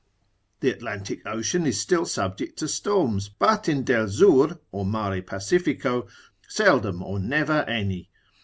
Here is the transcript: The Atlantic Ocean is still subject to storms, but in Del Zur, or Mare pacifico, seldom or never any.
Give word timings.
The 0.61 0.71
Atlantic 0.71 1.21
Ocean 1.27 1.67
is 1.67 1.79
still 1.79 2.05
subject 2.07 2.57
to 2.57 2.67
storms, 2.67 3.29
but 3.29 3.69
in 3.69 3.83
Del 3.83 4.07
Zur, 4.07 4.57
or 4.71 4.83
Mare 4.83 5.21
pacifico, 5.21 6.07
seldom 6.47 7.03
or 7.03 7.19
never 7.19 7.59
any. 7.69 8.09